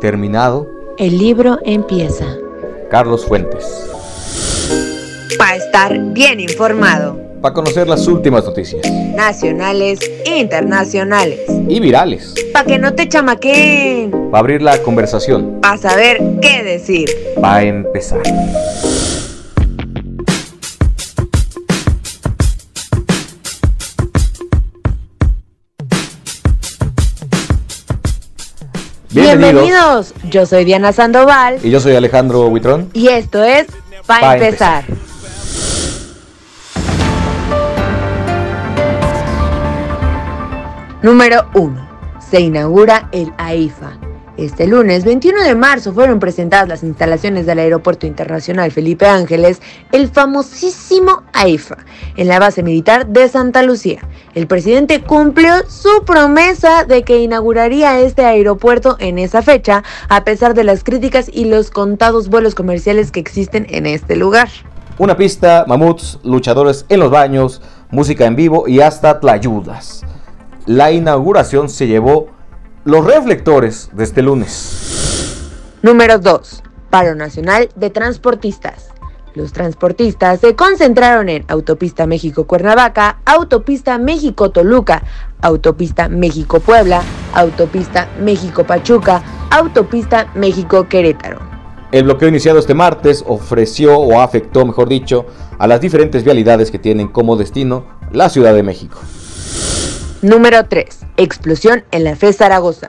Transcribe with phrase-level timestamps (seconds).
[0.00, 0.66] Terminado.
[0.98, 2.26] El libro empieza.
[2.90, 3.64] Carlos Fuentes.
[5.38, 7.18] Para estar bien informado.
[7.40, 8.82] Para conocer las últimas noticias.
[9.14, 11.40] Nacionales, internacionales.
[11.68, 12.34] Y virales.
[12.52, 14.10] Para que no te chamaquen.
[14.30, 15.60] Para abrir la conversación.
[15.60, 17.08] Para saber qué decir.
[17.40, 18.22] Para empezar.
[29.38, 30.14] Bienvenidos.
[30.30, 31.58] Yo soy Diana Sandoval.
[31.62, 32.90] Y yo soy Alejandro Huitrón.
[32.92, 33.66] Y esto es
[34.06, 34.84] Pa, Pa empezar.
[41.02, 41.88] Número 1.
[42.30, 43.98] Se inaugura el AIFA.
[44.36, 50.08] Este lunes 21 de marzo fueron presentadas las instalaciones del Aeropuerto Internacional Felipe Ángeles, el
[50.08, 51.76] famosísimo AIFA,
[52.16, 54.00] en la base militar de Santa Lucía.
[54.34, 60.54] El presidente cumplió su promesa de que inauguraría este aeropuerto en esa fecha, a pesar
[60.54, 64.48] de las críticas y los contados vuelos comerciales que existen en este lugar.
[64.98, 70.04] Una pista, mamuts, luchadores en los baños, música en vivo y hasta tlayudas.
[70.66, 72.33] La inauguración se llevó
[72.84, 75.40] los reflectores de este lunes.
[75.82, 76.62] Número 2.
[76.90, 78.90] Paro Nacional de Transportistas.
[79.34, 85.02] Los transportistas se concentraron en Autopista México-Cuernavaca, Autopista México-Toluca,
[85.40, 91.40] Autopista México-Puebla, Autopista México-Pachuca, Autopista México-Querétaro.
[91.90, 95.26] El bloqueo iniciado este martes ofreció o afectó, mejor dicho,
[95.58, 98.98] a las diferentes vialidades que tienen como destino la Ciudad de México.
[100.24, 101.00] Número 3.
[101.18, 102.88] Explosión en la FE Zaragoza.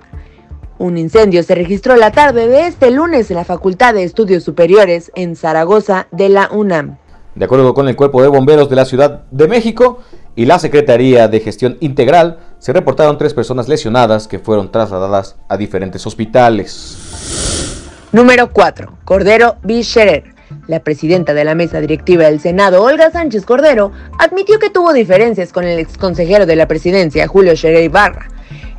[0.77, 5.11] Un incendio se registró la tarde de este lunes en la Facultad de Estudios Superiores
[5.15, 6.95] en Zaragoza de la UNAM.
[7.35, 9.99] De acuerdo con el Cuerpo de Bomberos de la Ciudad de México
[10.37, 15.57] y la Secretaría de Gestión Integral, se reportaron tres personas lesionadas que fueron trasladadas a
[15.57, 17.81] diferentes hospitales.
[18.13, 18.99] Número 4.
[19.03, 20.34] Cordero Bicherer.
[20.67, 25.53] La presidenta de la mesa directiva del Senado, Olga Sánchez Cordero, admitió que tuvo diferencias
[25.53, 28.27] con el exconsejero de la presidencia, Julio Scherer Ibarra.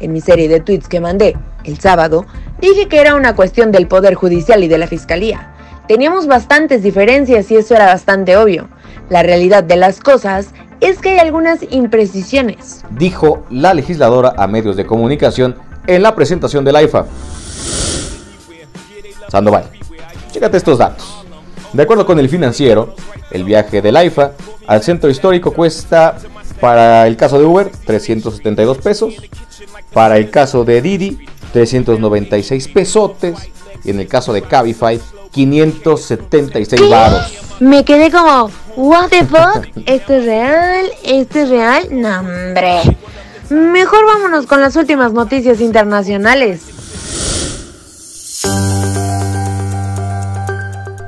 [0.00, 2.26] En mi serie de tweets que mandé el sábado,
[2.60, 5.54] dije que era una cuestión del Poder Judicial y de la Fiscalía.
[5.86, 8.68] Teníamos bastantes diferencias y eso era bastante obvio.
[9.08, 10.48] La realidad de las cosas
[10.80, 12.84] es que hay algunas imprecisiones.
[12.90, 15.54] Dijo la legisladora a medios de comunicación
[15.86, 17.06] en la presentación del AIFA.
[19.28, 19.64] Sandoval,
[20.32, 21.25] chécate estos datos.
[21.72, 22.94] De acuerdo con el financiero,
[23.30, 24.32] el viaje del AIFA
[24.66, 26.16] al centro histórico cuesta,
[26.60, 29.14] para el caso de Uber, 372 pesos.
[29.92, 31.18] Para el caso de Didi,
[31.52, 33.50] 396 pesotes.
[33.84, 35.00] Y en el caso de Cabify,
[35.30, 37.38] 576 varos.
[37.60, 40.86] Me quedé como, what the fuck, ¿esto es real?
[41.04, 41.88] ¿Esto es real?
[41.90, 42.82] No, hombre.
[43.50, 46.75] Mejor vámonos con las últimas noticias internacionales.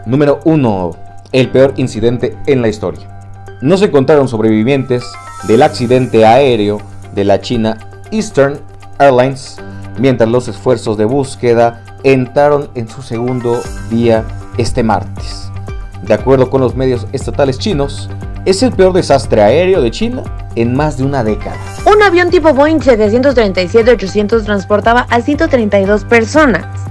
[0.08, 0.90] Número 1.
[1.32, 3.20] El peor incidente en la historia.
[3.60, 5.04] No se encontraron sobrevivientes
[5.46, 6.78] del accidente aéreo
[7.14, 7.76] de la China
[8.10, 8.58] Eastern
[8.98, 9.58] Airlines,
[9.98, 13.60] mientras los esfuerzos de búsqueda entraron en su segundo
[13.90, 14.24] día
[14.56, 15.50] este martes.
[16.00, 18.08] De acuerdo con los medios estatales chinos,
[18.46, 20.22] es el peor desastre aéreo de China
[20.54, 21.58] en más de una década.
[21.84, 26.88] Un avión tipo Boeing 737-800 transportaba a 132 personas.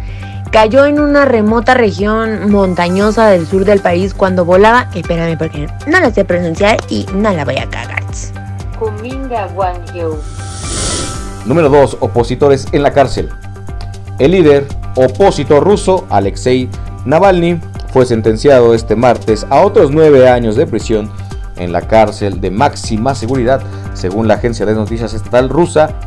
[0.52, 4.90] Cayó en una remota región montañosa del sur del país cuando volaba.
[4.96, 7.98] Espérame porque no la sé pronunciar y no la voy a cagar.
[8.78, 10.18] Kuminga Wangyu.
[11.46, 11.98] Número 2.
[12.00, 13.30] Opositores en la cárcel.
[14.20, 16.70] El líder opositor ruso, Alexei
[17.06, 17.60] Navalny,
[17.92, 21.10] fue sentenciado este martes a otros nueve años de prisión
[21.56, 23.62] en la cárcel de máxima seguridad,
[23.94, 26.07] según la agencia de noticias estatal rusa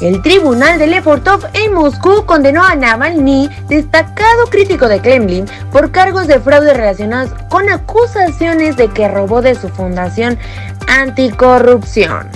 [0.00, 6.28] El tribunal de Lefortov en Moscú condenó a Navalny, destacado crítico de Kremlin, por cargos
[6.28, 10.38] de fraude relacionados con acusaciones de que robó de su fundación
[10.86, 12.28] anticorrupción.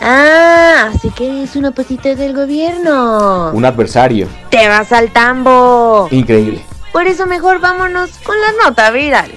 [0.00, 3.50] Ah, así que es un opositor del gobierno.
[3.52, 4.28] Un adversario.
[4.50, 6.06] Te vas al tambo.
[6.12, 6.64] Increíble.
[6.92, 9.30] Por eso mejor vámonos con la nota viral.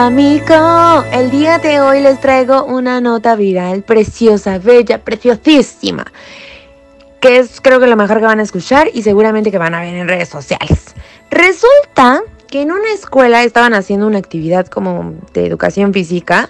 [0.00, 6.06] Amigo, el día de hoy les traigo una nota viral preciosa, bella, preciosísima,
[7.20, 9.82] que es creo que lo mejor que van a escuchar y seguramente que van a
[9.82, 10.94] ver en redes sociales.
[11.30, 16.48] Resulta que en una escuela estaban haciendo una actividad como de educación física,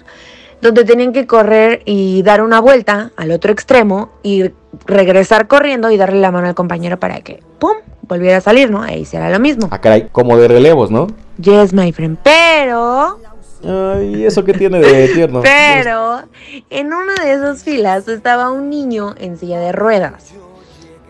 [0.61, 4.49] donde tenían que correr y dar una vuelta al otro extremo y
[4.85, 8.81] regresar corriendo y darle la mano al compañero para que, ¡pum!, volviera a salir, ¿no?
[8.81, 9.67] Ahí será lo mismo.
[9.71, 11.07] Ah, caray, como de relevos, ¿no?
[11.37, 12.17] Yes, my friend.
[12.23, 13.19] Pero,
[13.63, 15.41] Ay, ¿eso qué tiene de tierno?
[15.43, 16.21] pero,
[16.69, 20.33] en una de esas filas estaba un niño en silla de ruedas.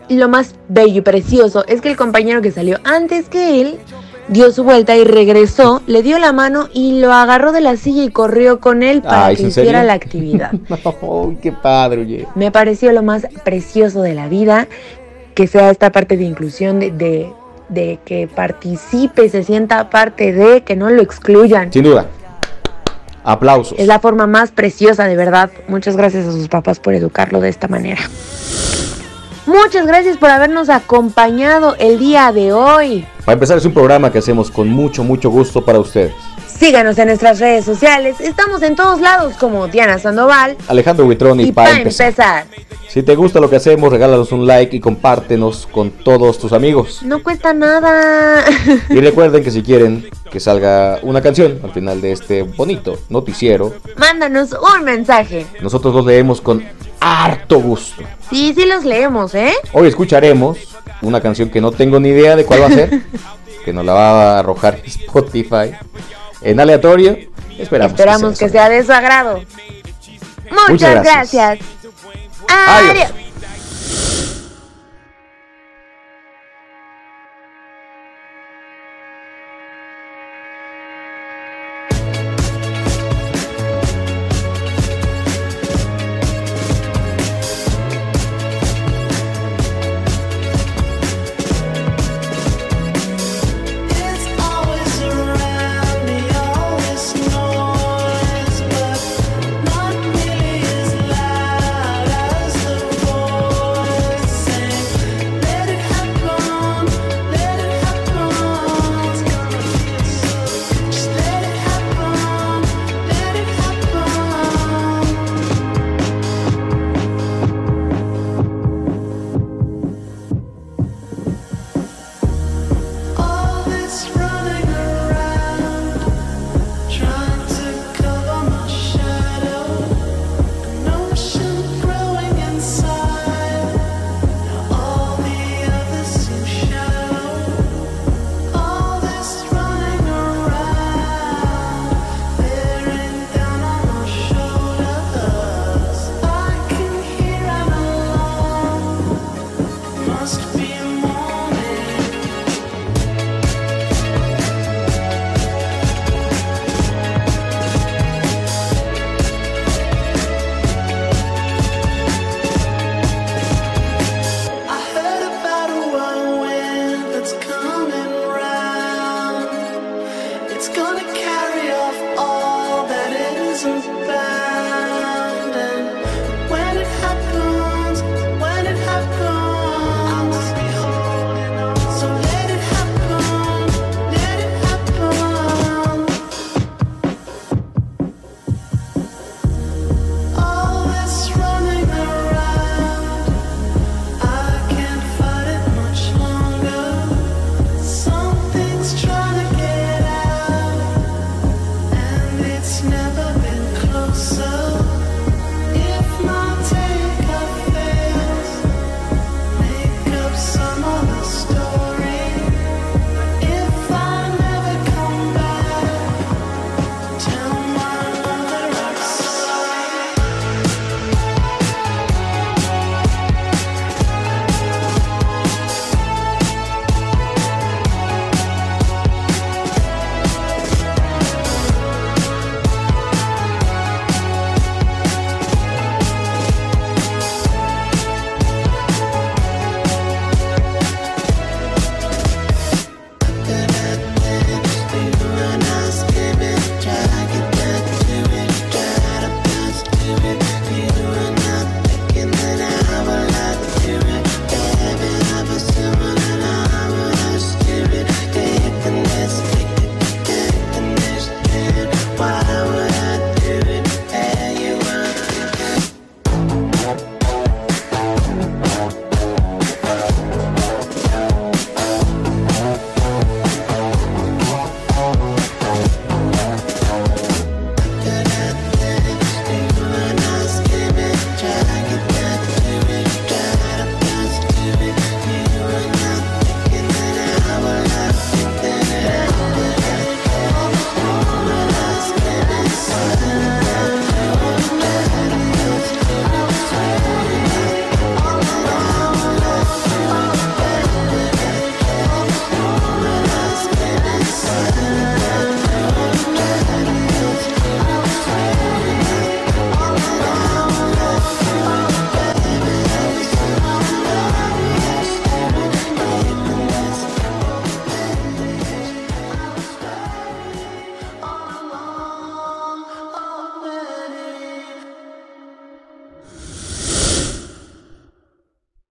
[0.08, 3.78] Y lo más bello y precioso es que el compañero que salió antes que él
[4.28, 8.04] dio su vuelta y regresó, le dio la mano y lo agarró de la silla
[8.04, 9.86] y corrió con él para Ay, que ¿en hiciera serio?
[9.86, 10.50] la actividad.
[10.70, 12.26] Ay, qué padre, oye.
[12.34, 14.68] Me pareció lo más precioso de la vida
[15.34, 17.32] que sea esta parte de inclusión, de, de,
[17.68, 21.72] de que participe, se sienta parte de, que no lo excluyan.
[21.72, 22.06] Sin duda.
[23.24, 23.78] Aplausos.
[23.78, 25.50] Es la forma más preciosa, de verdad.
[25.68, 28.02] Muchas gracias a sus papás por educarlo de esta manera.
[29.46, 33.06] Muchas gracias por habernos acompañado el día de hoy.
[33.24, 36.12] Para empezar, es un programa que hacemos con mucho, mucho gusto para ustedes.
[36.62, 38.20] Síganos en nuestras redes sociales.
[38.20, 40.56] Estamos en todos lados como Diana Sandoval.
[40.68, 42.46] Alejandro Buitrón y, Y para empezar,
[42.88, 47.02] Si te gusta lo que hacemos, regálanos un like y compártenos con todos tus amigos.
[47.02, 48.44] no cuesta nada.
[48.90, 53.74] Y recuerden que si quieren que salga una canción al final de este bonito noticiero,
[53.96, 55.44] Mándanos un mensaje.
[55.62, 56.64] nosotros los leemos con
[57.00, 58.04] harto gusto.
[58.30, 59.52] Sí, sí los leemos, ¿eh?
[59.72, 60.58] Hoy escucharemos
[61.00, 63.02] una canción que no tengo ni idea de cuál va a ser,
[63.64, 65.72] que nos la va a arrojar Spotify
[66.44, 67.18] en aleatorio.
[67.58, 69.42] Esperamos, Esperamos que sea de su agrado.
[70.50, 71.58] Muchas, Muchas gracias.
[71.58, 71.68] gracias.
[72.48, 72.90] Adiós.
[72.90, 73.21] Adiós.